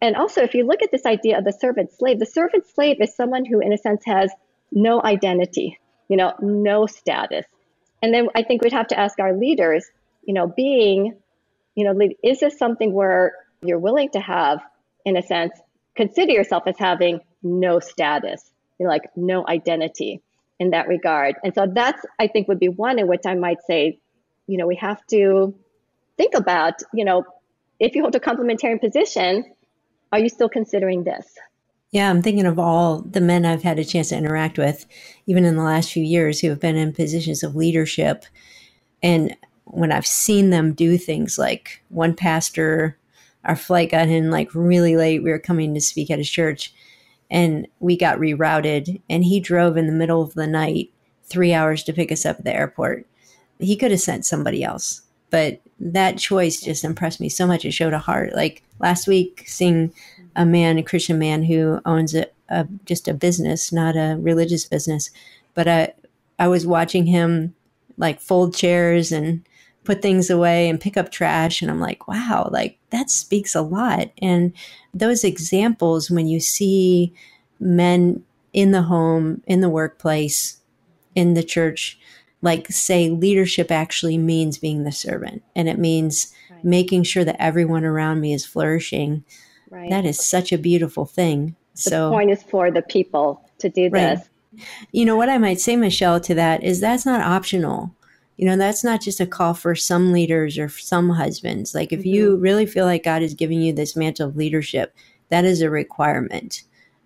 [0.00, 2.98] And also, if you look at this idea of the servant slave, the servant slave
[3.00, 4.30] is someone who, in a sense, has
[4.70, 5.78] no identity,
[6.08, 7.46] you know, no status.
[8.02, 9.86] And then I think we'd have to ask our leaders,
[10.22, 11.16] you know, being,
[11.74, 13.32] you know, is this something where
[13.62, 14.60] you're willing to have,
[15.04, 15.58] in a sense,
[15.94, 20.22] consider yourself as having no status, you know, like no identity
[20.58, 21.36] in that regard?
[21.42, 23.98] And so that's, I think, would be one in which I might say,
[24.46, 25.54] you know, we have to
[26.18, 27.24] think about, you know,
[27.80, 29.44] if you hold a complementarian position,
[30.16, 31.36] are you still considering this?
[31.90, 34.86] Yeah, I'm thinking of all the men I've had a chance to interact with,
[35.26, 38.24] even in the last few years, who have been in positions of leadership.
[39.02, 42.96] And when I've seen them do things like one pastor,
[43.44, 45.22] our flight got in like really late.
[45.22, 46.72] We were coming to speak at his church
[47.30, 49.02] and we got rerouted.
[49.10, 50.90] And he drove in the middle of the night
[51.24, 53.06] three hours to pick us up at the airport.
[53.58, 57.64] He could have sent somebody else, but that choice just impressed me so much.
[57.64, 58.34] It showed a heart.
[58.34, 59.92] Like last week, seeing
[60.34, 64.64] a man, a Christian man who owns a, a just a business, not a religious
[64.64, 65.10] business,
[65.54, 65.92] but I,
[66.38, 67.54] I was watching him
[67.96, 69.44] like fold chairs and
[69.84, 71.62] put things away and pick up trash.
[71.62, 74.10] And I'm like, wow, like that speaks a lot.
[74.20, 74.52] And
[74.92, 77.14] those examples, when you see
[77.60, 80.58] men in the home, in the workplace,
[81.14, 81.98] in the church,
[82.42, 86.64] like say leadership actually means being the servant and it means right.
[86.64, 89.24] making sure that everyone around me is flourishing
[89.70, 89.90] right.
[89.90, 93.68] that is such a beautiful thing So the so point is for the people to
[93.68, 94.18] do right.
[94.18, 94.28] this
[94.92, 97.94] you know what i might say michelle to that is that's not optional
[98.36, 102.00] you know that's not just a call for some leaders or some husbands like if
[102.00, 102.08] mm-hmm.
[102.08, 104.94] you really feel like god is giving you this mantle of leadership
[105.28, 106.62] that is a requirement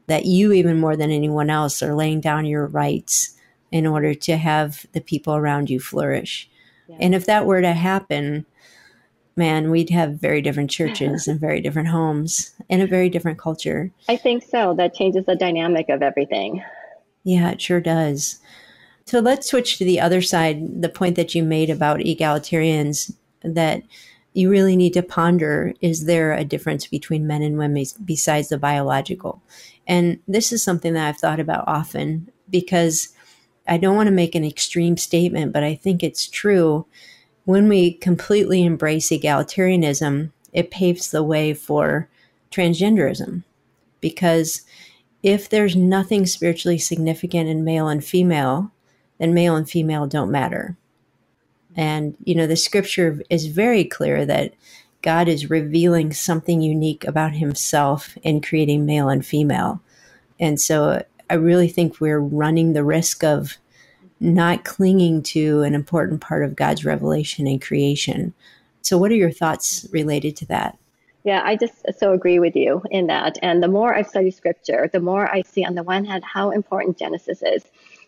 [0.07, 3.37] that you even more than anyone else are laying down your rights
[3.71, 6.51] in order to have the people around you flourish.
[6.89, 6.97] Yeah.
[7.01, 8.47] And if that were to happen,
[9.37, 13.91] man, we'd have very different churches and very different homes and a very different culture.
[14.09, 14.75] I think so.
[14.75, 16.63] That changes the dynamic of everything.
[17.25, 18.39] Yeah, it sure does.
[19.07, 23.83] So let's switch to the other side, the point that you made about egalitarians that
[24.33, 28.59] you really need to ponder is there a difference between men and women besides the
[28.59, 29.43] biological?
[29.87, 33.09] And this is something that I've thought about often because
[33.71, 36.87] I don't want to make an extreme statement, but I think it's true.
[37.45, 42.09] When we completely embrace egalitarianism, it paves the way for
[42.51, 43.45] transgenderism
[44.01, 44.63] because
[45.23, 48.73] if there's nothing spiritually significant in male and female,
[49.19, 50.77] then male and female don't matter.
[51.77, 54.55] And, you know, the scripture is very clear that
[55.03, 59.81] God is revealing something unique about himself in creating male and female.
[60.41, 63.57] And so I really think we're running the risk of
[64.19, 68.35] not clinging to an important part of God's revelation and creation.
[68.83, 70.77] So, what are your thoughts related to that?
[71.25, 73.39] Yeah, I just so agree with you in that.
[73.43, 76.51] And the more I study scripture, the more I see on the one hand how
[76.51, 77.65] important Genesis is.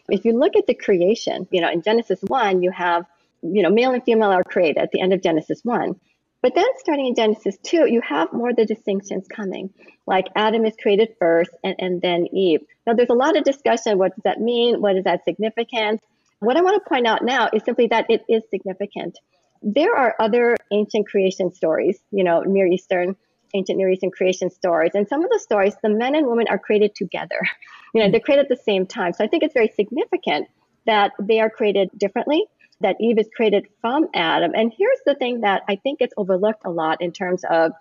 [0.09, 3.07] If you look at the creation, you know, in Genesis 1, you have,
[3.43, 5.95] you know, male and female are created at the end of Genesis 1.
[6.43, 9.71] But then starting in Genesis 2, you have more of the distinctions coming.
[10.07, 12.61] Like Adam is created first and, and then Eve.
[12.87, 13.99] Now, there's a lot of discussion.
[13.99, 14.81] What does that mean?
[14.81, 16.01] What is that significant?
[16.41, 19.19] What I want to point out now is simply that it is significant
[19.63, 23.17] there are other ancient creation stories, you know, Near Eastern,
[23.55, 24.93] ancient Near Eastern creation stories.
[24.95, 27.41] And some of the stories, the men and women are created together.
[27.95, 29.13] You know, they're created at the same time.
[29.13, 30.49] So I think it's very significant
[30.87, 32.47] that they are created differently,
[32.83, 34.53] that Eve is created from Adam.
[34.55, 37.73] And here's the thing that I think gets overlooked a lot in terms of,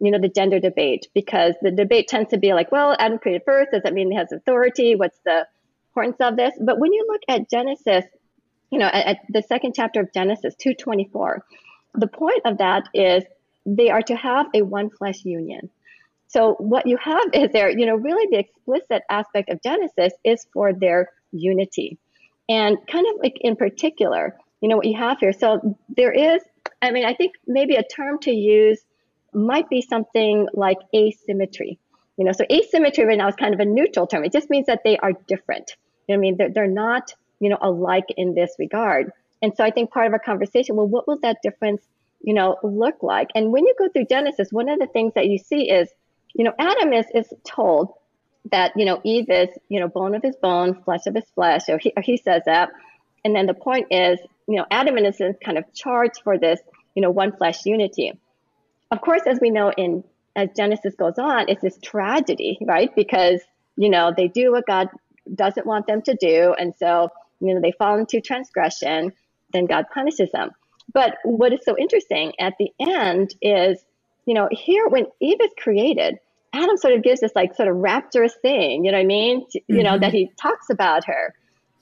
[0.00, 3.42] you know, the gender debate, because the debate tends to be like, well, Adam created
[3.44, 3.70] first.
[3.72, 4.96] Does that mean he has authority?
[4.96, 5.46] What's the
[5.90, 6.54] importance of this?
[6.60, 8.04] But when you look at Genesis,
[8.70, 11.40] you know, at, at the second chapter of Genesis 2:24,
[11.94, 13.24] the point of that is
[13.66, 15.70] they are to have a one flesh union.
[16.28, 20.46] So what you have is there, you know, really the explicit aspect of Genesis is
[20.52, 21.98] for their unity.
[22.48, 25.34] And kind of like in particular, you know, what you have here.
[25.34, 26.42] So there is,
[26.80, 28.80] I mean, I think maybe a term to use
[29.34, 31.78] might be something like asymmetry.
[32.16, 34.24] You know, so asymmetry right now is kind of a neutral term.
[34.24, 35.76] It just means that they are different.
[36.08, 36.36] You know I mean?
[36.38, 39.12] They're, they're not you know, alike in this regard.
[39.42, 41.82] And so I think part of our conversation, well, what will that difference,
[42.22, 43.28] you know, look like?
[43.34, 45.90] And when you go through Genesis, one of the things that you see is,
[46.32, 47.92] you know, Adam is, is told
[48.50, 51.66] that, you know, Eve is, you know, bone of his bone, flesh of his flesh,
[51.66, 52.70] So he, he says that.
[53.24, 56.60] And then the point is, you know, Adam and his kind of charged for this,
[56.94, 58.12] you know, one flesh unity.
[58.90, 60.04] Of course, as we know in
[60.36, 62.94] as Genesis goes on, it's this tragedy, right?
[62.94, 63.40] Because,
[63.76, 64.88] you know, they do what God
[65.32, 66.54] doesn't want them to do.
[66.58, 69.12] And so you know, they fall into transgression,
[69.52, 70.50] then God punishes them.
[70.92, 73.84] But what is so interesting at the end is,
[74.26, 76.18] you know, here when Eve is created,
[76.52, 79.46] Adam sort of gives this like sort of rapturous thing, you know what I mean?
[79.66, 80.00] You know, mm-hmm.
[80.00, 81.34] that he talks about her.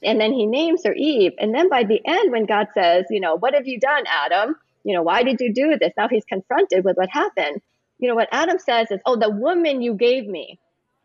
[0.05, 1.33] And then he names her Eve.
[1.39, 4.57] And then by the end, when God says, you know, what have you done, Adam?
[4.85, 5.93] You know, why did you do this?
[5.97, 7.61] Now he's confronted with what happened.
[7.99, 10.59] You know, what Adam says is, oh, the woman you gave me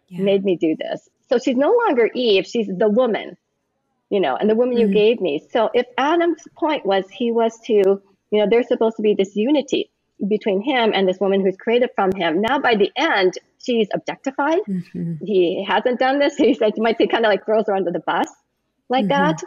[0.08, 0.22] yeah.
[0.22, 1.10] made me do this.
[1.30, 3.38] So she's no longer Eve, she's the woman
[4.10, 4.88] you know, and the woman mm-hmm.
[4.88, 5.44] you gave me.
[5.52, 9.36] So if Adam's point was he was to, you know, there's supposed to be this
[9.36, 9.90] unity
[10.28, 12.42] between him and this woman who's created from him.
[12.42, 14.60] Now by the end, she's objectified.
[14.68, 15.26] Mm-hmm.
[15.26, 16.36] He hasn't done this.
[16.38, 18.28] He said you might say kind of like throws her under the bus
[18.90, 19.10] like mm-hmm.
[19.10, 19.44] that.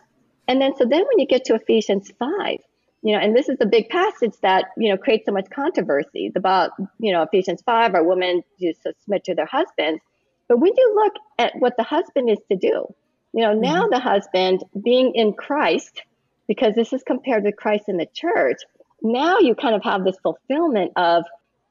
[0.49, 2.59] And then so then when you get to Ephesians five,
[3.03, 6.27] you know, and this is the big passage that, you know, creates so much controversy
[6.27, 10.03] it's about, you know, Ephesians five, our women to submit to their husbands.
[10.49, 12.93] But when you look at what the husband is to do,
[13.33, 13.93] you know, now mm-hmm.
[13.93, 16.03] the husband being in Christ,
[16.49, 18.59] because this is compared to Christ in the church,
[19.03, 21.25] now you kind of have this fulfillment of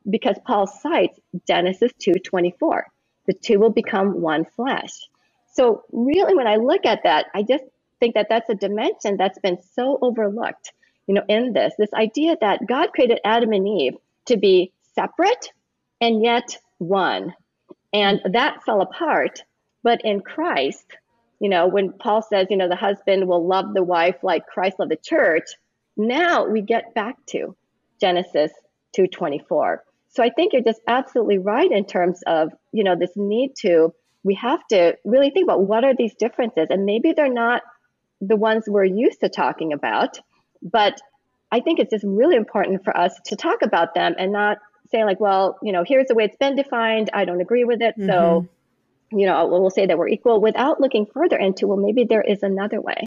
[0.09, 2.83] because Paul cites Genesis 2:24.
[3.27, 5.09] The two will become one flesh.
[5.59, 7.65] So really when I look at that, I just
[7.99, 10.71] think that that's a dimension that's been so overlooked,
[11.05, 11.73] you know, in this.
[11.77, 13.95] This idea that God created Adam and Eve
[14.27, 15.51] to be separate
[15.99, 17.33] and yet one.
[17.91, 19.43] And that fell apart,
[19.83, 20.85] but in Christ,
[21.41, 24.79] you know, when Paul says, you know, the husband will love the wife like Christ
[24.79, 25.49] loved the church,
[25.97, 27.53] now we get back to
[27.99, 28.53] Genesis
[28.97, 29.79] 2:24.
[30.07, 33.93] So I think you're just absolutely right in terms of, you know, this need to
[34.23, 37.61] we have to really think about what are these differences and maybe they're not
[38.21, 40.19] the ones we're used to talking about,
[40.61, 40.99] but
[41.51, 44.57] I think it's just really important for us to talk about them and not
[44.91, 47.09] say like, well, you know, here's the way it's been defined.
[47.13, 47.95] I don't agree with it.
[47.97, 48.09] Mm-hmm.
[48.09, 48.47] So
[49.11, 52.43] you know, we'll say that we're equal without looking further into, well, maybe there is
[52.43, 53.05] another way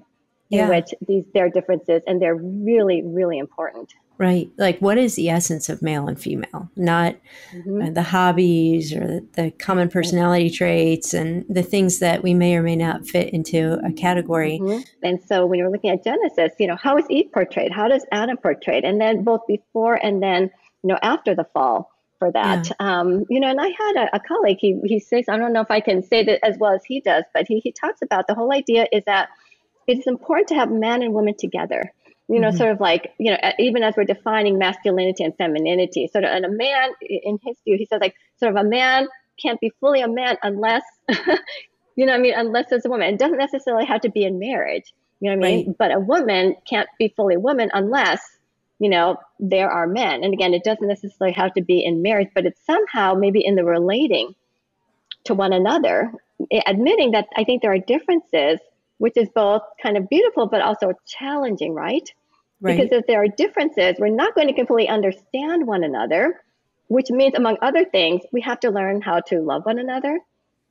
[0.53, 3.95] in which these there are differences and they're really, really important.
[4.19, 4.51] Right.
[4.57, 6.71] Like what is the essence of male and female?
[6.77, 7.17] Not
[7.53, 7.83] mm-hmm.
[7.83, 10.55] uh, the hobbies or the, the common personality mm-hmm.
[10.55, 14.61] traits and the things that we may or may not fit into a category.
[14.63, 14.83] Mm-hmm.
[15.03, 17.73] And so when you're looking at Genesis, you know, how is Eve portrayed?
[17.73, 18.85] How does Adam portrayed?
[18.85, 20.51] And then both before and then,
[20.83, 22.69] you know, after the fall for that.
[22.69, 23.01] Yeah.
[23.01, 25.63] Um, you know, and I had a, a, colleague, he, he says, I don't know
[25.63, 28.29] if I can say that as well as he does, but he, he talks about
[28.29, 29.31] the whole idea is that
[29.87, 31.93] it is important to have men and women together.
[32.29, 32.57] you know, mm-hmm.
[32.57, 36.45] sort of like, you know, even as we're defining masculinity and femininity, sort of, and
[36.45, 39.09] a man, in his view, he says like, sort of a man
[39.41, 40.83] can't be fully a man unless,
[41.97, 43.13] you know, I mean, unless there's a woman.
[43.13, 45.67] It doesn't necessarily have to be in marriage, you know what I mean?
[45.67, 45.79] Right.
[45.79, 48.21] But a woman can't be fully a woman unless,
[48.79, 50.25] you know, there are men.
[50.25, 53.57] And again, it doesn't necessarily have to be in marriage, but it's somehow maybe in
[53.57, 54.35] the relating
[55.25, 56.13] to one another,
[56.67, 58.59] admitting that I think there are differences
[58.99, 62.09] which is both kind of beautiful but also challenging, right?
[62.61, 62.77] right?
[62.77, 66.41] Because if there are differences, we're not going to completely understand one another,
[66.89, 70.21] which means, among other things, we have to learn how to love one another,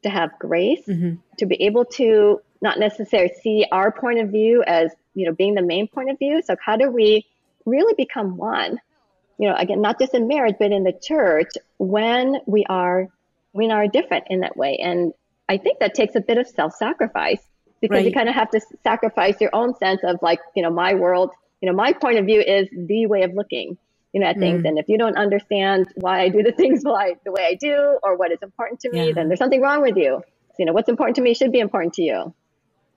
[0.03, 1.15] to have grace, mm-hmm.
[1.37, 5.55] to be able to not necessarily see our point of view as you know being
[5.55, 6.41] the main point of view.
[6.45, 7.25] So how do we
[7.65, 8.79] really become one?
[9.37, 13.07] You know, again, not just in marriage, but in the church when we are
[13.53, 14.77] we are different in that way.
[14.77, 15.13] And
[15.49, 17.41] I think that takes a bit of self-sacrifice
[17.81, 18.05] because right.
[18.05, 21.31] you kind of have to sacrifice your own sense of like, you know, my world,
[21.61, 23.77] you know, my point of view is the way of looking,
[24.13, 24.63] you know, at things.
[24.63, 24.69] Mm.
[24.69, 27.99] And if you don't understand why I do the things why the way I do
[28.03, 29.13] or what is important to me, yeah.
[29.13, 30.21] then there's something wrong with you.
[30.51, 32.33] So, you know, what's important to me should be important to you.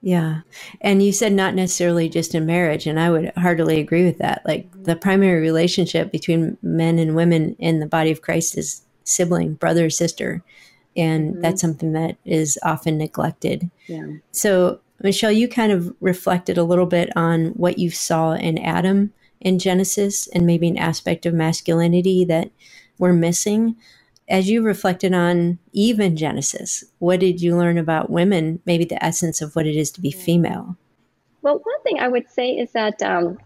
[0.02, 0.40] Yeah.
[0.82, 2.86] And you said not necessarily just in marriage.
[2.86, 4.42] And I would heartily agree with that.
[4.44, 9.54] Like the primary relationship between men and women in the body of Christ is sibling,
[9.54, 10.42] brother, sister
[10.96, 11.40] and mm-hmm.
[11.40, 13.70] that's something that is often neglected.
[13.86, 14.06] Yeah.
[14.32, 19.12] So, Michelle, you kind of reflected a little bit on what you saw in Adam
[19.40, 22.50] in Genesis and maybe an aspect of masculinity that
[22.98, 23.76] we're missing.
[24.28, 29.04] As you reflected on Eve in Genesis, what did you learn about women, maybe the
[29.04, 30.76] essence of what it is to be female?
[31.42, 33.38] Well, one thing I would say is that, um,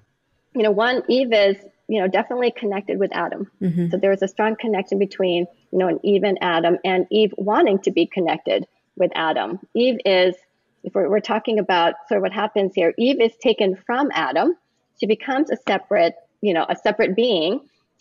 [0.54, 1.56] you know, one, Eve is,
[1.88, 3.50] you know, definitely connected with Adam.
[3.62, 3.88] Mm-hmm.
[3.88, 7.32] So there was a strong connection between you know, and Eve and Adam, and Eve
[7.36, 8.66] wanting to be connected
[8.96, 9.58] with Adam.
[9.74, 10.34] Eve is,
[10.84, 14.54] if we're, we're talking about sort of what happens here, Eve is taken from Adam.
[15.00, 17.60] She becomes a separate, you know, a separate being.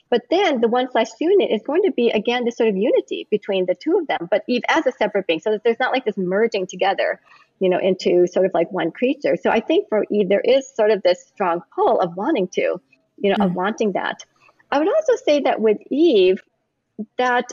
[0.10, 3.28] But then the one flesh unit is going to be again this sort of unity
[3.30, 5.42] between the two of them, but Eve as a separate being.
[5.42, 7.20] So that there's not like this merging together,
[7.60, 9.36] you know, into sort of like one creature.
[9.36, 12.80] So I think for Eve there is sort of this strong pull of wanting to,
[13.18, 13.44] you know, mm-hmm.
[13.44, 14.24] of wanting that.
[14.72, 16.42] I would also say that with Eve,
[17.18, 17.46] that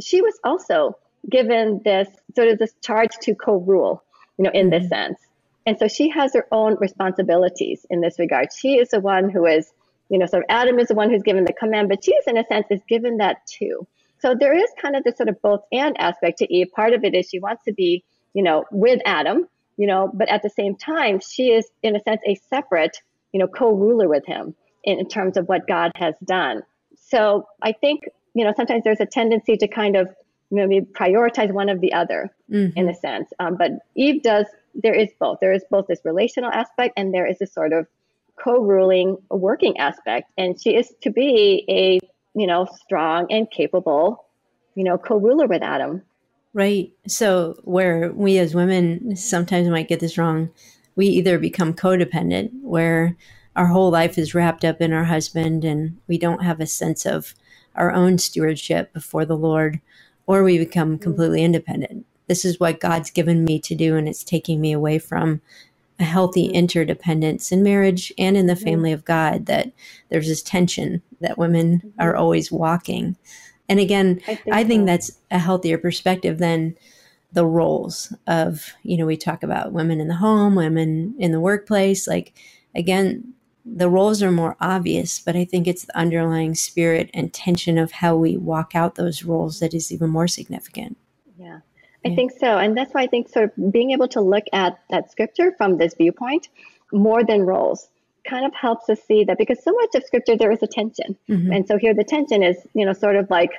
[0.00, 0.96] she was also
[1.28, 4.02] given this sort of this charge to co-rule,
[4.38, 4.94] you know, in this mm-hmm.
[4.94, 5.18] sense.
[5.66, 8.48] And so she has her own responsibilities in this regard.
[8.52, 9.70] She is the one who is,
[10.08, 12.26] you know, sort of Adam is the one who's given the command, but she is
[12.26, 13.86] in a sense is given that too.
[14.20, 16.72] So there is kind of this sort of both and aspect to Eve.
[16.72, 18.04] Part of it is she wants to be,
[18.34, 22.00] you know, with Adam, you know, but at the same time, she is in a
[22.00, 22.98] sense a separate,
[23.32, 24.54] you know, co-ruler with him
[24.84, 26.62] in, terms of what God has done.
[26.96, 28.04] So I think
[28.34, 30.08] you know, sometimes there's a tendency to kind of
[30.50, 32.76] maybe prioritize one of the other mm-hmm.
[32.78, 33.30] in a sense.
[33.38, 35.38] Um, but Eve does, there is both.
[35.40, 37.86] There is both this relational aspect and there is this sort of
[38.42, 40.30] co-ruling working aspect.
[40.38, 42.00] And she is to be a,
[42.38, 44.24] you know, strong and capable,
[44.74, 46.02] you know, co-ruler with Adam.
[46.52, 46.92] Right.
[47.06, 50.50] So where we as women sometimes might get this wrong,
[50.96, 53.16] we either become codependent where
[53.56, 57.04] our whole life is wrapped up in our husband and we don't have a sense
[57.04, 57.34] of
[57.74, 59.80] our own stewardship before the Lord,
[60.26, 61.02] or we become mm-hmm.
[61.02, 62.06] completely independent.
[62.26, 65.40] This is what God's given me to do, and it's taking me away from
[65.98, 66.56] a healthy mm-hmm.
[66.56, 68.64] interdependence in marriage and in the mm-hmm.
[68.64, 69.46] family of God.
[69.46, 69.72] That
[70.08, 73.16] there's this tension that women are always walking.
[73.68, 74.86] And again, I think, I think so.
[74.86, 76.76] that's a healthier perspective than
[77.32, 81.38] the roles of, you know, we talk about women in the home, women in the
[81.38, 82.08] workplace.
[82.08, 82.36] Like,
[82.74, 83.32] again,
[83.64, 87.92] the roles are more obvious, but I think it's the underlying spirit and tension of
[87.92, 90.96] how we walk out those roles that is even more significant.
[91.38, 91.60] Yeah,
[92.04, 92.14] I yeah.
[92.16, 92.58] think so.
[92.58, 95.76] And that's why I think sort of being able to look at that scripture from
[95.76, 96.48] this viewpoint
[96.92, 97.88] more than roles
[98.28, 101.16] kind of helps us see that because so much of scripture there is a tension.
[101.28, 101.52] Mm-hmm.
[101.52, 103.52] And so here the tension is, you know, sort of like,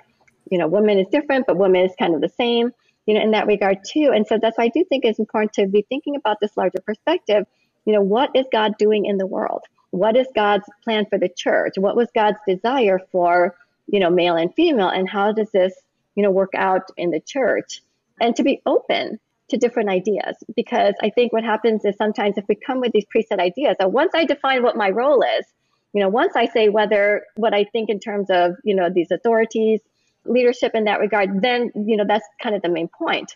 [0.49, 2.72] you know, woman is different, but woman is kind of the same,
[3.06, 4.12] you know, in that regard too.
[4.14, 6.82] And so that's why I do think it's important to be thinking about this larger
[6.86, 7.45] perspective.
[7.86, 9.64] You know, what is God doing in the world?
[9.92, 11.74] What is God's plan for the church?
[11.78, 13.56] What was God's desire for,
[13.88, 14.89] you know, male and female?
[14.89, 15.74] And how does this,
[16.16, 17.82] you know, work out in the church?
[18.20, 19.20] And to be open
[19.50, 20.38] to different ideas.
[20.56, 23.92] Because I think what happens is sometimes if we come with these preset ideas, that
[23.92, 25.46] once I define what my role is,
[25.94, 29.12] you know, once I say whether what I think in terms of, you know, these
[29.12, 29.82] authorities,
[30.24, 33.36] leadership in that regard, then, you know, that's kind of the main point.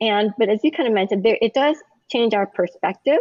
[0.00, 1.76] And, but as you kind of mentioned, there, it does
[2.08, 3.18] change our perspective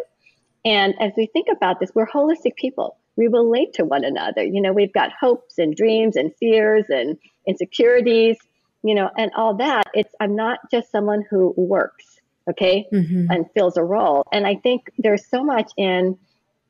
[0.65, 2.97] and as we think about this, we're holistic people.
[3.15, 4.43] We relate to one another.
[4.43, 8.37] You know, we've got hopes and dreams and fears and insecurities,
[8.83, 9.87] you know, and all that.
[9.93, 13.29] It's, I'm not just someone who works, okay, mm-hmm.
[13.29, 14.25] and fills a role.
[14.31, 16.17] And I think there's so much in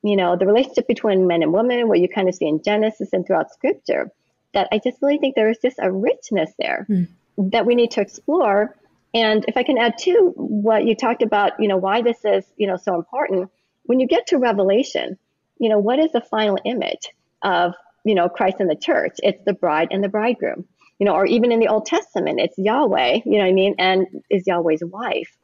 [0.03, 3.09] you know, the relationship between men and women, what you kind of see in Genesis
[3.11, 4.11] and throughout scripture,
[4.53, 7.07] that I just really think there is just a richness there mm.
[7.37, 8.75] that we need to explore.
[9.13, 12.45] And if I can add to what you talked about, you know, why this is,
[12.57, 13.49] you know, so important,
[13.89, 15.17] when you get to Revelation,
[15.57, 17.09] you know, what is the final image
[17.41, 17.73] of,
[18.03, 19.17] you know, Christ and the church?
[19.23, 20.65] It's the bride and the bridegroom,
[20.99, 23.73] you know, or even in the Old Testament, it's Yahweh, you know what I mean,
[23.79, 25.35] and is Yahweh's wife.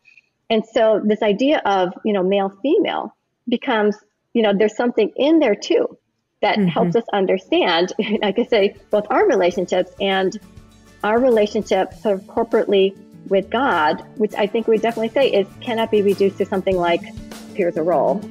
[0.51, 3.15] And so this idea of, you know, male female
[3.49, 3.97] becomes,
[4.35, 5.97] you know, there's something in there too
[6.43, 6.67] that mm-hmm.
[6.67, 10.37] helps us understand, like I say, both our relationships and
[11.03, 12.95] our relationship sort of corporately
[13.27, 17.01] with God, which I think we definitely say is cannot be reduced to something like
[17.55, 18.21] here's a role.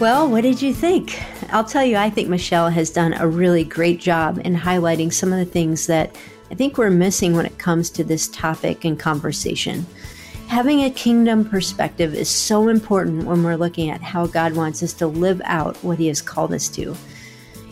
[0.00, 1.20] Well, what did you think?
[1.52, 5.32] I'll tell you, I think Michelle has done a really great job in highlighting some
[5.32, 6.14] of the things that
[6.52, 9.84] I think we're missing when it comes to this topic and conversation.
[10.46, 14.92] Having a kingdom perspective is so important when we're looking at how God wants us
[14.94, 16.94] to live out what He has called us to.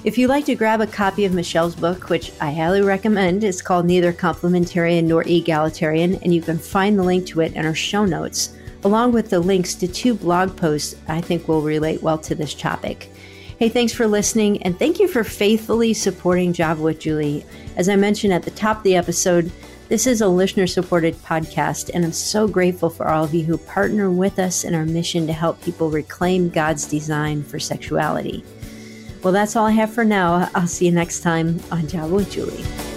[0.03, 3.62] If you'd like to grab a copy of Michelle's book, which I highly recommend, it's
[3.62, 7.74] called Neither Complementarian Nor Egalitarian, and you can find the link to it in our
[7.74, 8.56] show notes,
[8.87, 12.55] along with the links to two blog posts I think will relate well to this
[12.55, 13.11] topic.
[13.59, 17.45] Hey, thanks for listening, and thank you for faithfully supporting Java with Juli.
[17.76, 19.51] As I mentioned at the top of the episode,
[19.89, 23.59] this is a listener supported podcast, and I'm so grateful for all of you who
[23.59, 28.45] partner with us in our mission to help people reclaim God's design for sexuality.
[29.24, 30.49] Well, that's all I have for now.
[30.55, 32.96] I'll see you next time on Java with Juli.